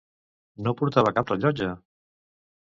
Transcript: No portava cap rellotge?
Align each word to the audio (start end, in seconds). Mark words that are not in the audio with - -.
No 0.67 0.73
portava 0.79 1.13
cap 1.19 1.35
rellotge? 1.35 1.71